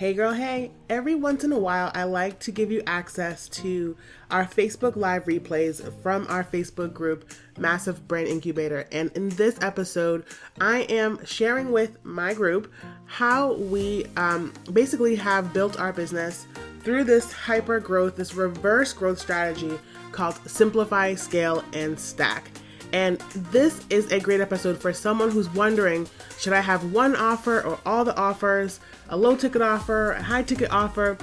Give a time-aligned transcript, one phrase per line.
[0.00, 0.70] Hey girl, hey.
[0.88, 3.98] Every once in a while, I like to give you access to
[4.30, 8.88] our Facebook Live replays from our Facebook group, Massive Brand Incubator.
[8.92, 10.24] And in this episode,
[10.58, 12.72] I am sharing with my group
[13.04, 16.46] how we um, basically have built our business
[16.82, 19.78] through this hyper growth, this reverse growth strategy
[20.12, 22.50] called Simplify, Scale, and Stack.
[22.92, 23.18] And
[23.52, 27.78] this is a great episode for someone who's wondering should I have one offer or
[27.84, 31.16] all the offers, a low ticket offer, a high ticket offer?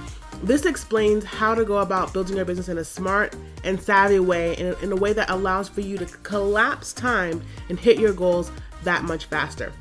[0.43, 4.55] This explains how to go about building your business in a smart and savvy way,
[4.57, 8.13] in a, in a way that allows for you to collapse time and hit your
[8.13, 8.51] goals
[8.83, 9.73] that much faster.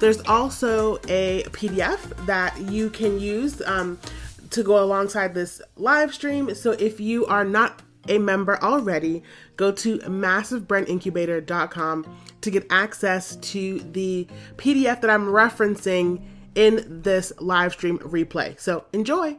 [0.00, 3.98] There's also a PDF that you can use um,
[4.50, 6.54] to go alongside this live stream.
[6.54, 9.22] So if you are not a member already,
[9.56, 14.26] go to massivebrandincubator.com to get access to the
[14.56, 16.22] PDF that I'm referencing
[16.54, 18.58] in this live stream replay.
[18.58, 19.36] So enjoy.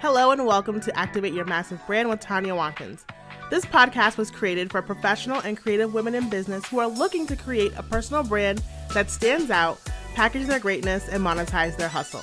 [0.00, 3.04] Hello and welcome to Activate Your Massive Brand with Tanya Watkins.
[3.50, 7.36] This podcast was created for professional and creative women in business who are looking to
[7.36, 9.80] create a personal brand that stands out,
[10.14, 12.22] package their greatness, and monetize their hustle.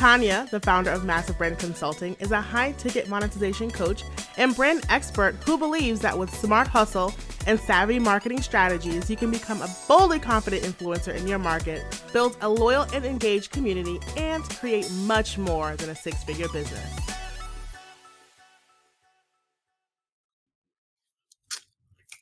[0.00, 4.02] Tanya, the founder of Massive Brand Consulting, is a high ticket monetization coach
[4.38, 7.12] and brand expert who believes that with smart hustle
[7.46, 11.82] and savvy marketing strategies, you can become a boldly confident influencer in your market,
[12.14, 17.19] build a loyal and engaged community, and create much more than a six figure business.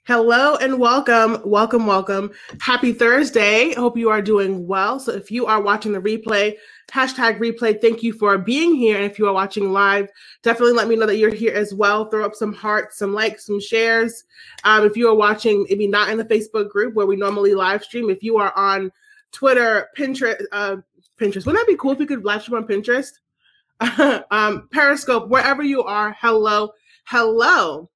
[0.09, 2.31] Hello and welcome, welcome, welcome.
[2.63, 3.75] Happy Thursday.
[3.75, 4.99] Hope you are doing well.
[4.99, 6.55] So, if you are watching the replay,
[6.91, 7.79] hashtag replay.
[7.79, 8.97] Thank you for being here.
[8.97, 10.09] And if you are watching live,
[10.43, 12.07] definitely let me know that you're here as well.
[12.07, 14.25] Throw up some hearts, some likes, some shares.
[14.65, 17.85] Um, if you are watching, maybe not in the Facebook group where we normally live
[17.85, 18.91] stream, if you are on
[19.31, 20.77] Twitter, Pinterest, uh,
[21.21, 23.11] Pinterest, wouldn't that be cool if we could live stream on Pinterest?
[24.31, 26.71] um, Periscope, wherever you are, hello,
[27.05, 27.91] hello.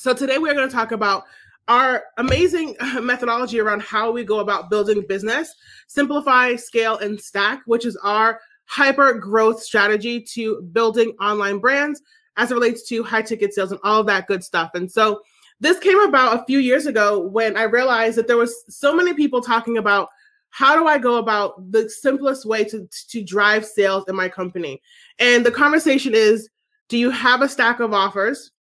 [0.00, 1.24] So today we're going to talk about
[1.66, 5.52] our amazing methodology around how we go about building business,
[5.88, 12.00] simplify, scale, and stack, which is our hyper growth strategy to building online brands
[12.36, 14.70] as it relates to high ticket sales and all that good stuff.
[14.74, 15.20] And so
[15.58, 19.14] this came about a few years ago when I realized that there was so many
[19.14, 20.10] people talking about
[20.50, 24.80] how do I go about the simplest way to, to drive sales in my company?
[25.18, 26.48] And the conversation is,
[26.88, 28.52] do you have a stack of offers?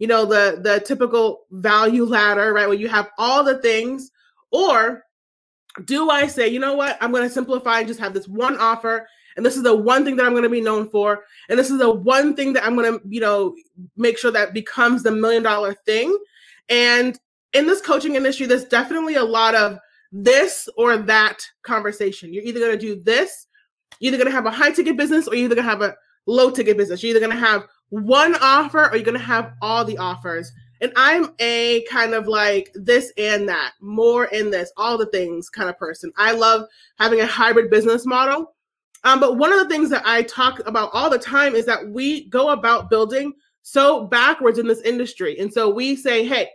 [0.00, 4.10] You know the the typical value ladder right where you have all the things
[4.50, 5.04] or
[5.84, 6.98] do i say you know what?
[7.00, 9.06] I'm going to simplify and just have this one offer
[9.36, 11.70] and this is the one thing that i'm going to be known for and this
[11.70, 13.54] is the one thing that i'm going to you know
[13.96, 16.16] make sure that becomes the million dollar thing.
[16.68, 17.18] And
[17.52, 19.78] in this coaching industry there's definitely a lot of
[20.12, 22.34] this or that conversation.
[22.34, 23.46] You're either going to do this
[24.00, 25.82] you're either going to have a high ticket business or you're either going to have
[25.82, 25.94] a
[26.26, 29.52] low ticket business you're either going to have one offer or you're going to have
[29.60, 30.50] all the offers.
[30.80, 35.50] And I'm a kind of like this and that, more in this, all the things
[35.50, 36.10] kind of person.
[36.16, 36.66] I love
[36.98, 38.54] having a hybrid business model.
[39.04, 41.86] Um, but one of the things that I talk about all the time is that
[41.90, 43.32] we go about building
[43.62, 45.38] so backwards in this industry.
[45.38, 46.48] And so we say, hey,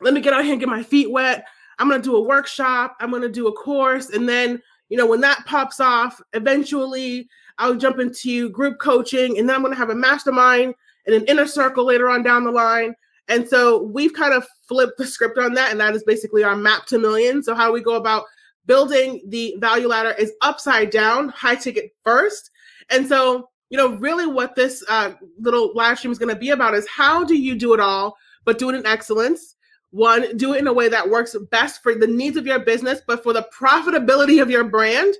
[0.00, 1.44] let me get out here and get my feet wet.
[1.78, 2.96] I'm going to do a workshop.
[3.00, 4.10] I'm going to do a course.
[4.10, 7.28] And then, you know, when that pops off, eventually
[7.58, 10.74] I'll jump into group coaching, and then I'm going to have a mastermind
[11.06, 12.94] and an inner circle later on down the line.
[13.28, 16.56] And so we've kind of flipped the script on that, and that is basically our
[16.56, 17.42] map to million.
[17.42, 18.24] So how we go about
[18.66, 22.50] building the value ladder is upside down, high ticket first.
[22.90, 26.50] And so, you know, really what this uh, little live stream is going to be
[26.50, 29.53] about is how do you do it all, but do it in excellence.
[29.94, 33.00] One, do it in a way that works best for the needs of your business,
[33.06, 35.14] but for the profitability of your brand.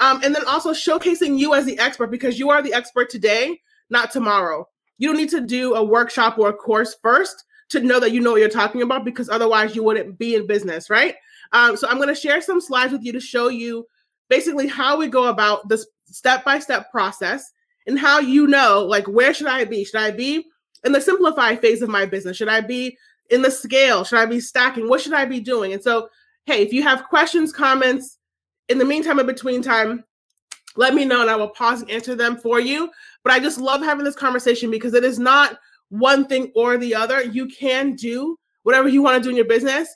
[0.00, 3.60] Um, and then also showcasing you as the expert because you are the expert today,
[3.88, 4.68] not tomorrow.
[4.98, 8.20] You don't need to do a workshop or a course first to know that you
[8.20, 11.14] know what you're talking about because otherwise you wouldn't be in business, right?
[11.52, 13.86] Um, so I'm going to share some slides with you to show you
[14.28, 17.52] basically how we go about this step by step process
[17.86, 19.84] and how you know, like, where should I be?
[19.84, 20.46] Should I be
[20.84, 22.36] in the simplify phase of my business?
[22.36, 22.98] Should I be
[23.30, 24.04] in the scale?
[24.04, 24.88] Should I be stacking?
[24.88, 25.72] What should I be doing?
[25.72, 26.08] And so,
[26.46, 28.18] hey, if you have questions, comments,
[28.68, 30.04] in the meantime, in between time,
[30.76, 32.90] let me know and I will pause and answer them for you.
[33.24, 35.58] But I just love having this conversation because it is not
[35.88, 37.22] one thing or the other.
[37.22, 39.88] You can do whatever you want to do in your business.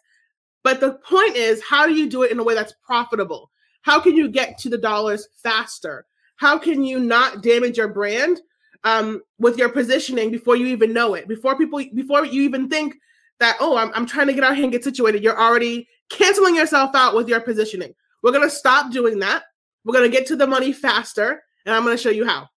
[0.62, 3.50] But the point is, how do you do it in a way that's profitable?
[3.82, 6.06] How can you get to the dollars faster?
[6.36, 8.40] How can you not damage your brand
[8.84, 11.28] um, with your positioning before you even know it?
[11.28, 12.94] Before people, before you even think
[13.40, 16.54] that, oh, I'm, I'm trying to get out here and get situated, you're already canceling
[16.54, 17.94] yourself out with your positioning.
[18.22, 19.44] We're going to stop doing that.
[19.84, 21.42] We're going to get to the money faster.
[21.66, 22.48] And I'm going to show you how.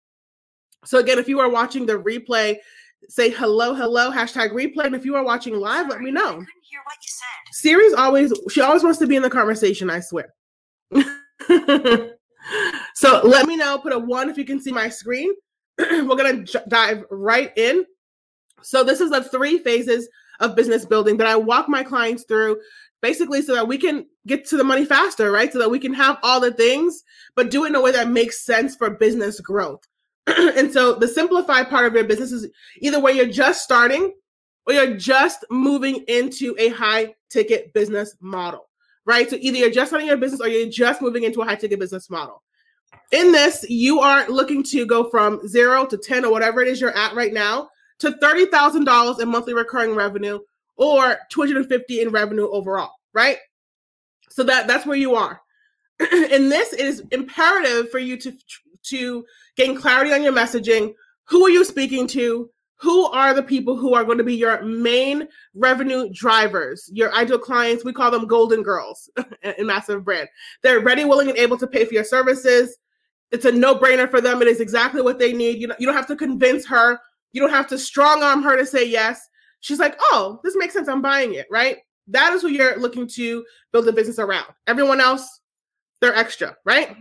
[0.85, 2.57] So again, if you are watching the replay,
[3.09, 4.87] say hello, hello, hashtag replay.
[4.87, 6.31] And if you are watching live, let me know.
[6.31, 7.53] hear what you said.
[7.53, 10.35] Siri's always, she always wants to be in the conversation, I swear.
[12.95, 15.33] so let me know, put a one if you can see my screen.
[15.79, 17.85] We're going to dive right in.
[18.63, 20.09] So this is the three phases
[20.41, 22.61] of business building that I walk my clients through
[23.03, 25.53] basically so that we can get to the money faster, right?
[25.53, 27.03] So that we can have all the things,
[27.35, 29.87] but do it in a way that makes sense for business growth.
[30.27, 32.49] and so the simplified part of your business is
[32.81, 34.15] either where you're just starting
[34.67, 38.69] or you're just moving into a high ticket business model,
[39.05, 39.29] right?
[39.29, 41.81] So either you're just starting your business or you're just moving into a high ticket
[41.81, 42.43] business model.
[43.11, 46.81] In this, you are looking to go from zero to 10 or whatever it is
[46.81, 47.69] you're at right now
[48.03, 50.41] to $30,000 in monthly recurring revenue
[50.77, 53.39] or 250 in revenue overall, right?
[54.29, 55.41] So that that's where you are.
[56.13, 58.33] in this, is imperative for you to
[58.85, 59.25] to
[59.57, 60.95] gain clarity on your messaging.
[61.27, 62.51] Who are you speaking to?
[62.81, 66.91] Who are the people who are going to be your main revenue drivers?
[66.93, 69.09] Your ideal clients, we call them golden girls
[69.59, 70.29] in Massive Brand.
[70.63, 72.77] They're ready, willing, and able to pay for your services.
[73.31, 74.43] It's a no-brainer for them.
[74.43, 75.61] It is exactly what they need.
[75.61, 76.99] You know, you don't have to convince her.
[77.33, 79.29] You don't have to strong arm her to say yes.
[79.61, 80.89] She's like, oh, this makes sense.
[80.89, 81.79] I'm buying it, right?
[82.09, 84.47] That is who you're looking to build a business around.
[84.67, 85.41] Everyone else,
[86.01, 86.97] they're extra, right?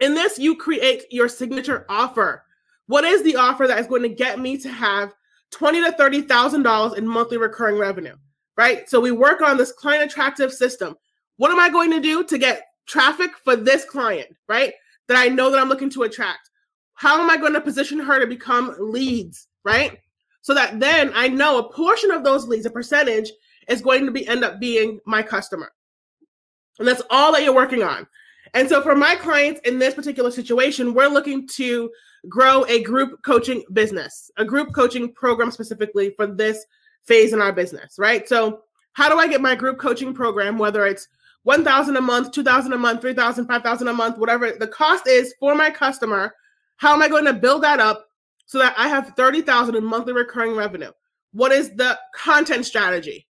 [0.00, 2.44] In this, you create your signature offer.
[2.86, 5.14] What is the offer that is going to get me to have
[5.50, 8.16] twenty to thirty thousand dollars in monthly recurring revenue?
[8.56, 8.88] Right.
[8.88, 10.96] So we work on this client attractive system.
[11.36, 14.28] What am I going to do to get traffic for this client?
[14.48, 14.72] Right.
[15.08, 16.50] That I know that I'm looking to attract.
[16.94, 19.48] How am I going to position her to become leads?
[19.64, 19.98] Right.
[20.42, 23.30] So that then I know a portion of those leads, a percentage,
[23.68, 25.72] is going to be end up being my customer.
[26.78, 28.06] And that's all that you're working on.
[28.52, 31.90] And so for my clients in this particular situation, we're looking to
[32.28, 36.64] grow a group coaching business, a group coaching program specifically for this
[37.04, 38.28] phase in our business, right?
[38.28, 38.62] So
[38.92, 41.08] how do I get my group coaching program, whether it's
[41.42, 45.54] 1000 a month, 2000 a month, 3000, 5000 a month, whatever the cost is for
[45.54, 46.34] my customer,
[46.76, 48.08] how am I going to build that up
[48.46, 50.90] so that I have 30,000 in monthly recurring revenue?
[51.32, 53.26] What is the content strategy?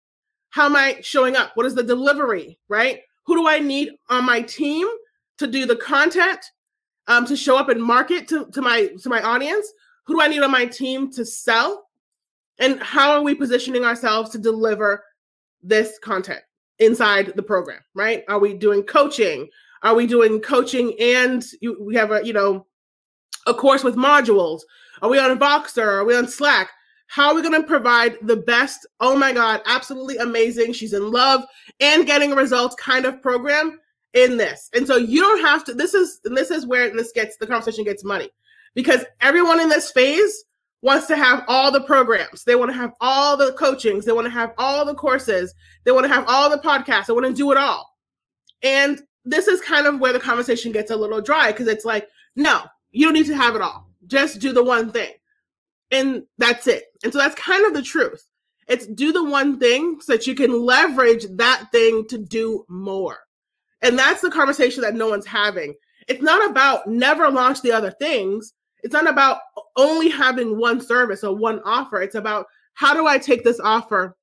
[0.49, 1.51] How am I showing up?
[1.55, 3.01] What is the delivery, right?
[3.25, 4.87] Who do I need on my team
[5.37, 6.39] to do the content,
[7.07, 9.71] um, to show up and market to, to my to my audience?
[10.05, 11.87] Who do I need on my team to sell?
[12.59, 15.03] And how are we positioning ourselves to deliver
[15.61, 16.41] this content
[16.79, 17.81] inside the program?
[17.93, 18.23] Right?
[18.29, 19.49] Are we doing coaching?
[19.81, 22.65] Are we doing coaching and you, we have a you know
[23.45, 24.61] a course with modules?
[25.01, 25.85] Are we on Voxer?
[25.85, 26.69] Are we on Slack?
[27.07, 28.85] How are we going to provide the best?
[28.99, 30.73] Oh my God, absolutely amazing.
[30.73, 31.43] She's in love
[31.79, 33.79] and getting a results kind of program
[34.13, 34.69] in this.
[34.73, 37.83] And so you don't have to, this is, this is where this gets, the conversation
[37.83, 38.29] gets money
[38.73, 40.45] because everyone in this phase
[40.81, 42.43] wants to have all the programs.
[42.43, 44.05] They want to have all the coachings.
[44.05, 45.53] They want to have all the courses.
[45.83, 47.07] They want to have all the podcasts.
[47.07, 47.89] They want to do it all.
[48.63, 52.07] And this is kind of where the conversation gets a little dry because it's like,
[52.35, 52.61] no,
[52.95, 53.89] you don't need to have it all.
[54.07, 55.11] Just do the one thing.
[55.91, 56.85] And that's it.
[57.03, 58.25] And so that's kind of the truth.
[58.69, 63.19] It's do the one thing so that you can leverage that thing to do more.
[63.81, 65.75] And that's the conversation that no one's having.
[66.07, 68.53] It's not about never launch the other things.
[68.81, 69.39] It's not about
[69.75, 72.01] only having one service or one offer.
[72.01, 74.15] It's about how do I take this offer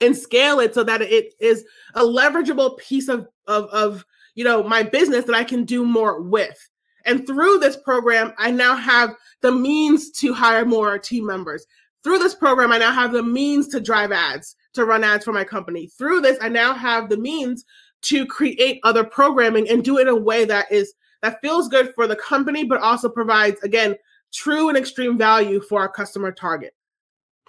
[0.00, 4.62] and scale it so that it is a leverageable piece of, of, of you know
[4.62, 6.68] my business that I can do more with.
[7.06, 11.66] And through this program, I now have the means to hire more team members.
[12.04, 15.32] Through this program, I now have the means to drive ads, to run ads for
[15.32, 15.86] my company.
[15.86, 17.64] Through this, I now have the means
[18.02, 21.94] to create other programming and do it in a way that is that feels good
[21.94, 23.94] for the company, but also provides again
[24.32, 26.74] true and extreme value for our customer target.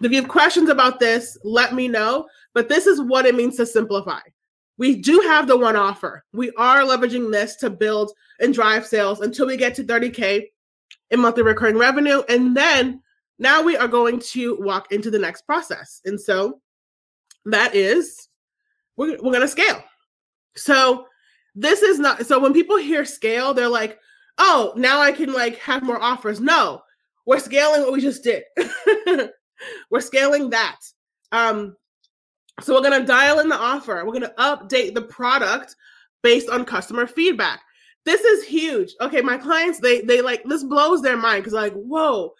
[0.02, 2.28] If you have questions about this, let me know.
[2.54, 4.20] But this is what it means to simplify.
[4.78, 6.24] We do have the one offer.
[6.34, 10.46] We are leveraging this to build and drive sales until we get to 30K
[11.12, 12.24] in monthly recurring revenue.
[12.28, 13.02] And then
[13.38, 16.02] now we are going to walk into the next process.
[16.06, 16.60] And so
[17.46, 18.28] that is,
[18.98, 19.84] we're, we're going to scale.
[20.56, 21.06] So
[21.56, 24.00] this is not so when people hear scale, they're like,
[24.38, 26.40] oh, now I can like have more offers.
[26.40, 26.82] No,
[27.26, 28.44] we're scaling what we just did.
[29.90, 30.80] we're scaling that.
[31.32, 31.76] Um,
[32.62, 34.04] so we're gonna dial in the offer.
[34.06, 35.76] We're gonna update the product
[36.22, 37.62] based on customer feedback.
[38.06, 38.94] This is huge.
[39.02, 42.34] Okay, my clients, they they like this blows their mind because like, whoa,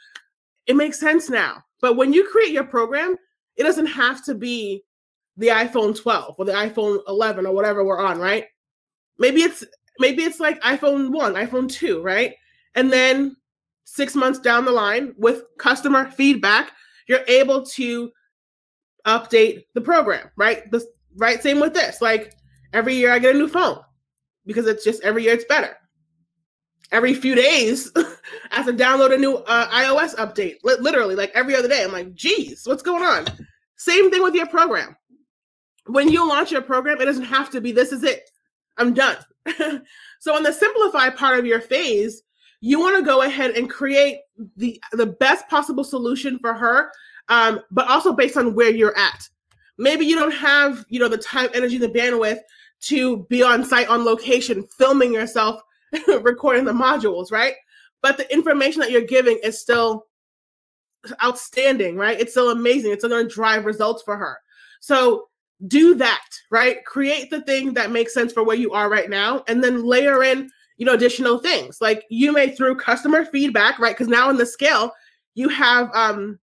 [0.68, 1.64] it makes sense now.
[1.82, 3.18] But when you create your program,
[3.56, 4.84] it doesn't have to be
[5.38, 8.46] the iPhone 12 or the iPhone 11 or whatever we're on, right?
[9.18, 9.64] Maybe it's
[10.00, 12.34] maybe it's like iPhone 1, iPhone 2, right?
[12.76, 13.36] And then
[13.86, 16.72] six months down the line with customer feedback,
[17.08, 18.12] you're able to
[19.06, 20.70] update the program, right?
[20.72, 22.02] The right same with this.
[22.02, 22.34] Like
[22.74, 23.80] every year I get a new phone
[24.46, 25.76] because it's just every year it's better.
[26.92, 28.06] Every few days, I
[28.52, 30.58] have to download a new uh, iOS update.
[30.68, 31.84] L- literally, like every other day.
[31.84, 33.26] I'm like, geez, what's going on?
[33.78, 34.96] Same thing with your program.
[35.88, 38.30] When you launch your program, it doesn't have to be this is it.
[38.78, 39.18] I'm done.
[40.20, 42.22] so in the simplify part of your phase,
[42.62, 44.20] you want to go ahead and create
[44.56, 46.92] the the best possible solution for her,
[47.30, 49.28] um, but also based on where you're at.
[49.78, 52.40] Maybe you don't have you know the time, energy, the bandwidth
[52.82, 55.62] to be on site on location, filming yourself,
[56.22, 57.56] recording the modules, right?
[58.02, 60.08] But the information that you're giving is still
[61.24, 62.20] outstanding, right?
[62.20, 62.92] It's still amazing.
[62.92, 64.38] It's still going to drive results for her.
[64.82, 65.30] So
[65.68, 66.84] do that, right?
[66.86, 70.24] Create the thing that makes sense for where you are right now, and then layer
[70.24, 74.38] in you know additional things like you may through customer feedback right because now in
[74.38, 74.92] the scale
[75.36, 76.40] you have um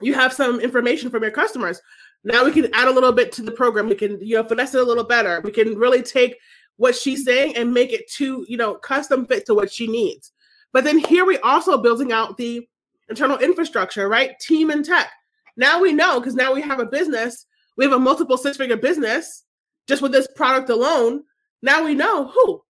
[0.00, 1.80] you have some information from your customers.
[2.24, 3.88] Now we can add a little bit to the program.
[3.88, 5.40] We can you know finesse it a little better.
[5.42, 6.36] We can really take
[6.76, 7.36] what she's mm-hmm.
[7.36, 10.32] saying and make it to you know custom fit to what she needs.
[10.72, 12.68] But then here we also building out the
[13.08, 14.38] internal infrastructure right?
[14.40, 15.10] Team and tech.
[15.56, 17.46] Now we know because now we have a business.
[17.76, 19.44] We have a multiple six figure business
[19.86, 21.22] just with this product alone.
[21.62, 22.62] Now we know who.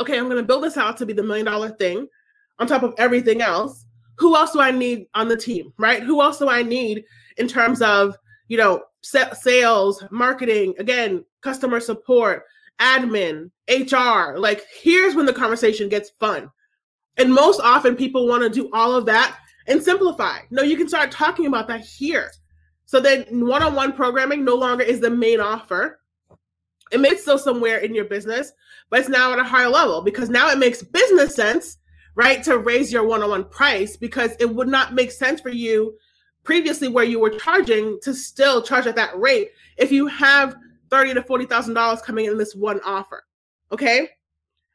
[0.00, 2.08] Okay, I'm going to build this out to be the million dollar thing
[2.58, 3.81] on top of everything else.
[4.18, 6.02] Who else do I need on the team, right?
[6.02, 7.04] Who else do I need
[7.36, 8.16] in terms of,
[8.48, 12.44] you know, sales, marketing, again, customer support,
[12.80, 14.38] admin, HR?
[14.38, 16.50] Like, here's when the conversation gets fun.
[17.18, 20.38] And most often people want to do all of that and simplify.
[20.50, 22.30] No, you can start talking about that here.
[22.86, 26.00] So then one on one programming no longer is the main offer.
[26.90, 28.52] It may still somewhere in your business,
[28.90, 31.78] but it's now at a higher level because now it makes business sense,
[32.14, 35.50] right, to raise your one on one price because it would not make sense for
[35.50, 35.96] you
[36.44, 40.56] previously where you were charging to still charge at that rate if you have
[40.90, 43.24] thirty to forty thousand dollars coming in this one offer.
[43.70, 44.08] Okay.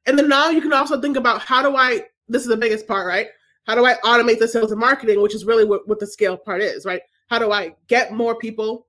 [0.05, 2.87] And then now you can also think about how do I this is the biggest
[2.87, 3.27] part, right?
[3.65, 6.37] How do I automate the sales and marketing, which is really what, what the scale
[6.37, 7.01] part is, right?
[7.29, 8.87] How do I get more people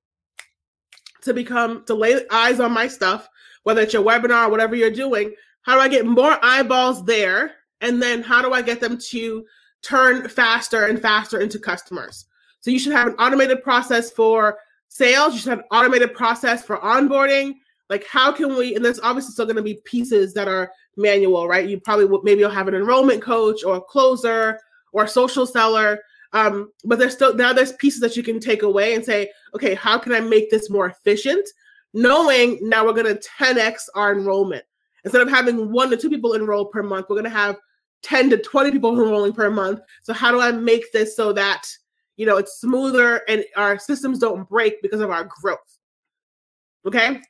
[1.22, 3.28] to become to lay eyes on my stuff
[3.68, 7.52] whether it's your webinar or whatever you're doing, how do I get more eyeballs there?
[7.80, 9.44] And then how do I get them to
[9.82, 12.26] turn faster and faster into customers?
[12.61, 14.58] So you should have an automated process for
[14.88, 15.35] sales.
[15.35, 17.54] You should have an automated process for onboarding.
[17.88, 21.49] Like how can we, and there's obviously still going to be pieces that are manual,
[21.49, 21.68] right?
[21.68, 24.58] You probably will, maybe you'll have an enrollment coach or a closer
[24.92, 26.00] or a social seller.
[26.32, 29.75] Um, but there's still now there's pieces that you can take away and say, okay,
[29.75, 31.49] how can I make this more efficient?
[31.94, 34.64] knowing now we're going to 10x our enrollment.
[35.04, 37.56] Instead of having one to two people enroll per month, we're going to have
[38.02, 39.80] 10 to 20 people enrolling per month.
[40.02, 41.66] So how do I make this so that
[42.16, 45.78] you know it's smoother and our systems don't break because of our growth?
[46.86, 47.20] Okay.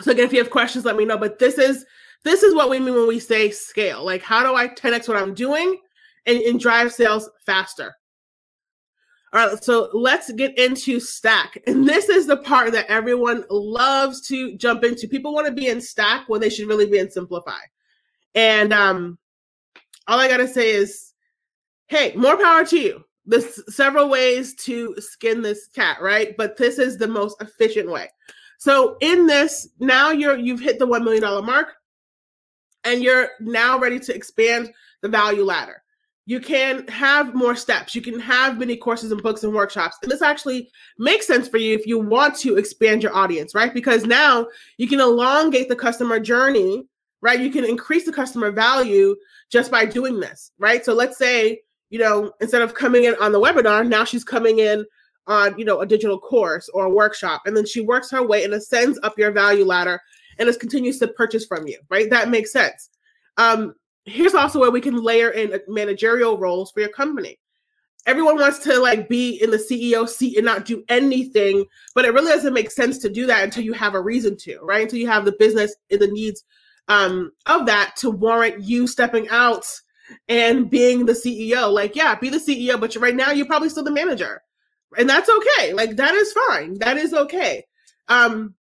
[0.00, 1.18] So again, if you have questions, let me know.
[1.18, 1.84] But this is
[2.24, 4.04] this is what we mean when we say scale.
[4.04, 5.78] Like, how do I 10x what I'm doing
[6.26, 7.94] and, and drive sales faster?
[9.34, 11.58] All right, so let's get into stack.
[11.66, 15.08] And this is the part that everyone loves to jump into.
[15.08, 17.58] People want to be in stack when they should really be in simplify.
[18.34, 19.18] And um
[20.08, 21.12] all I got to say is
[21.88, 23.04] hey, more power to you.
[23.26, 26.34] There's several ways to skin this cat, right?
[26.36, 28.08] But this is the most efficient way.
[28.58, 31.74] So in this, now you're you've hit the 1 million dollar mark
[32.84, 35.82] and you're now ready to expand the value ladder
[36.24, 37.94] you can have more steps.
[37.94, 39.96] You can have many courses and books and workshops.
[40.02, 43.74] And this actually makes sense for you if you want to expand your audience, right?
[43.74, 44.46] Because now
[44.78, 46.86] you can elongate the customer journey,
[47.22, 47.40] right?
[47.40, 49.16] You can increase the customer value
[49.52, 50.84] just by doing this, right?
[50.84, 54.58] So let's say, you know, instead of coming in on the webinar, now she's coming
[54.58, 54.84] in
[55.26, 57.42] on, you know, a digital course or a workshop.
[57.44, 60.00] And then she works her way and ascends up your value ladder
[60.38, 62.08] and just continues to purchase from you, right?
[62.08, 62.88] That makes sense.
[63.36, 63.74] Um,
[64.06, 67.38] here's also where we can layer in managerial roles for your company.
[68.06, 72.12] Everyone wants to like be in the CEO seat and not do anything, but it
[72.12, 74.82] really doesn't make sense to do that until you have a reason to, right?
[74.82, 76.42] Until you have the business and the needs
[76.88, 79.64] um, of that to warrant you stepping out
[80.28, 81.72] and being the CEO.
[81.72, 84.42] Like, yeah, be the CEO, but right now you're probably still the manager,
[84.98, 85.72] and that's okay.
[85.72, 86.78] Like that is fine.
[86.78, 87.64] That is okay.
[88.08, 88.54] Um,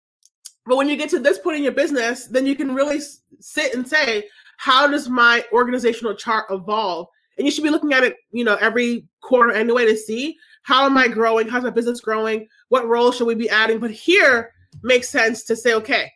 [0.65, 2.99] but when you get to this point in your business, then you can really
[3.39, 4.25] sit and say,
[4.57, 7.07] how does my organizational chart evolve?
[7.38, 10.85] And you should be looking at it, you know, every quarter anyway to see how
[10.85, 11.47] am I growing?
[11.47, 12.47] How's my business growing?
[12.67, 13.79] What role should we be adding?
[13.79, 16.11] But here makes sense to say, okay,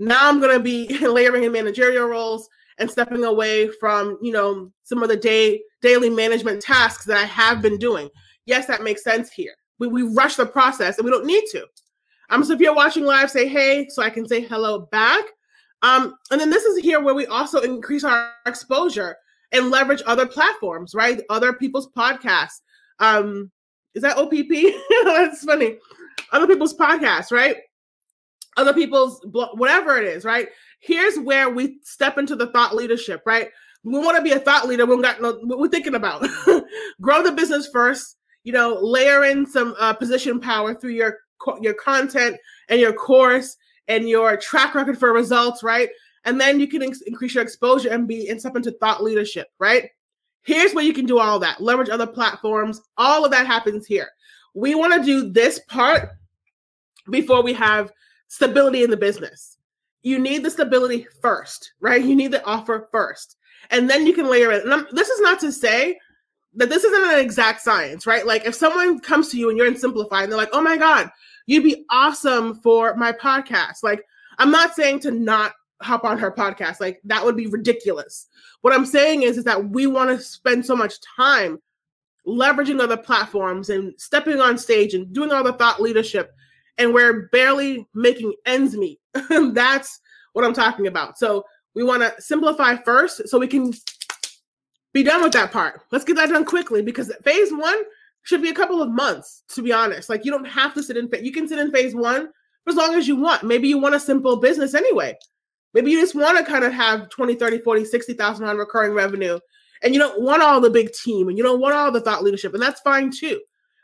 [0.00, 4.72] now I'm going to be layering in managerial roles and stepping away from, you know,
[4.82, 8.08] some of the day daily management tasks that I have been doing.
[8.46, 9.52] Yes, that makes sense here.
[9.78, 11.66] We, we rush the process and we don't need to.
[12.30, 15.24] Um, so if you're watching live, say hey, so I can say hello back.
[15.82, 19.16] Um, and then this is here where we also increase our exposure
[19.52, 21.20] and leverage other platforms, right?
[21.28, 22.60] Other people's podcasts.
[22.98, 23.50] Um,
[23.94, 24.74] is that OPP?
[25.04, 25.78] That's funny.
[26.32, 27.56] Other people's podcasts, right?
[28.60, 30.48] Other people's whatever it is, right?
[30.80, 33.48] Here's where we step into the thought leadership, right?
[33.82, 34.84] We want to be a thought leader.
[34.84, 36.26] We got we're thinking about
[37.00, 38.16] grow the business first.
[38.44, 41.18] You know, layer in some uh, position power through your
[41.62, 42.36] your content
[42.68, 43.56] and your course
[43.88, 45.88] and your track record for results, right?
[46.24, 49.48] And then you can in- increase your exposure and be and step into thought leadership,
[49.58, 49.88] right?
[50.42, 51.62] Here's where you can do all that.
[51.62, 52.80] Leverage other platforms.
[52.98, 54.08] All of that happens here.
[54.54, 56.10] We want to do this part
[57.10, 57.92] before we have
[58.30, 59.58] stability in the business.
[60.02, 62.02] You need the stability first, right?
[62.02, 63.36] You need the offer first.
[63.70, 64.64] And then you can layer it.
[64.64, 65.98] And I'm, this is not to say
[66.54, 68.24] that this isn't an exact science, right?
[68.24, 70.76] Like if someone comes to you and you're in Simplify and they're like, oh my
[70.76, 71.10] God,
[71.46, 73.82] you'd be awesome for my podcast.
[73.82, 74.04] Like,
[74.38, 76.80] I'm not saying to not hop on her podcast.
[76.80, 78.28] Like that would be ridiculous.
[78.60, 81.60] What I'm saying is, is that we want to spend so much time
[82.26, 86.32] leveraging other platforms and stepping on stage and doing all the thought leadership,
[86.80, 88.98] and we're barely making ends meet.
[89.52, 90.00] That's
[90.32, 91.18] what I'm talking about.
[91.18, 91.44] So
[91.74, 93.72] we want to simplify first so we can
[94.94, 95.82] be done with that part.
[95.92, 97.82] Let's get that done quickly because phase one
[98.22, 100.08] should be a couple of months, to be honest.
[100.08, 102.28] Like you don't have to sit in, you can sit in phase one
[102.64, 103.44] for as long as you want.
[103.44, 105.16] Maybe you want a simple business anyway.
[105.74, 109.38] Maybe you just want to kind of have 20, 30, 40, 60,000 on recurring revenue
[109.82, 112.24] and you don't want all the big team and you don't want all the thought
[112.24, 113.38] leadership and that's fine too.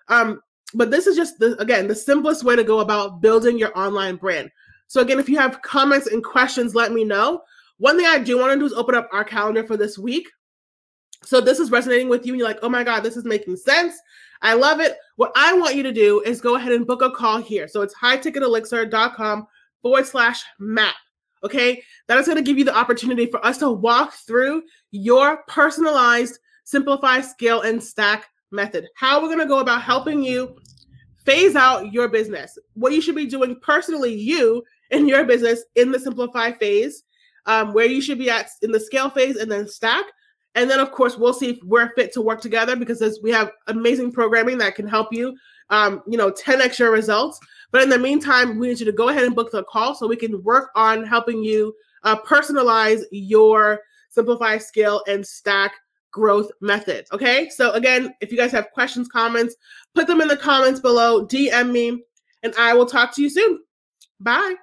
[0.09, 0.41] Um,
[0.75, 4.16] but this is just the, again, the simplest way to go about building your online
[4.16, 4.50] brand.
[4.88, 7.42] So again, if you have comments and questions, let me know.
[7.78, 10.28] One thing I do want to do is open up our calendar for this week.
[11.25, 13.56] So this is resonating with you and you're like, oh my God, this is making
[13.56, 13.95] sense.
[14.43, 14.97] I love it.
[15.17, 17.69] What I want you to do is go ahead and book a call here.
[17.69, 19.47] So it's highticketelixir.com
[19.82, 20.95] forward slash map.
[21.43, 21.82] Okay.
[22.06, 26.38] That is going to give you the opportunity for us to walk through your personalized
[26.64, 28.89] simplify, scale, and stack method.
[28.95, 30.56] How we're going to go about helping you
[31.25, 35.91] phase out your business, what you should be doing personally, you in your business in
[35.91, 37.02] the simplify phase,
[37.47, 40.04] um, where you should be at in the scale phase and then stack.
[40.54, 43.50] And then, of course, we'll see if we're fit to work together because we have
[43.67, 45.37] amazing programming that can help you,
[45.69, 47.39] um, you know, 10 extra results.
[47.73, 50.06] But in the meantime, we need you to go ahead and book the call so
[50.06, 55.73] we can work on helping you uh, personalize your simplify, scale, and stack
[56.17, 57.07] growth method.
[57.13, 57.50] Okay.
[57.50, 59.55] So, again, if you guys have questions, comments,
[59.95, 62.02] put them in the comments below, DM me,
[62.43, 63.61] and I will talk to you soon.
[64.19, 64.55] Bye.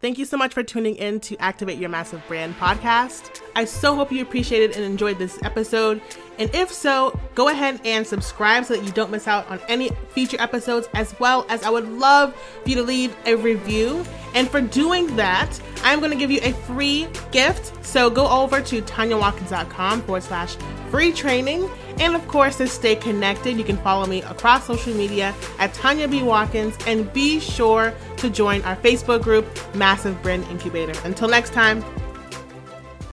[0.00, 3.42] Thank you so much for tuning in to Activate Your Massive Brand podcast.
[3.56, 6.00] I so hope you appreciated and enjoyed this episode.
[6.38, 9.90] And if so, go ahead and subscribe so that you don't miss out on any
[10.10, 12.32] future episodes, as well as I would love
[12.62, 14.04] for you to leave a review.
[14.36, 17.84] And for doing that, I'm going to give you a free gift.
[17.84, 20.54] So go over to tanyawatkins.com forward slash
[20.90, 21.68] free training.
[21.98, 26.06] And of course, to stay connected, you can follow me across social media at Tanya
[26.06, 26.22] B.
[26.22, 30.94] Watkins and be sure to join our Facebook group, Massive Brand Incubator.
[31.04, 31.84] Until next time,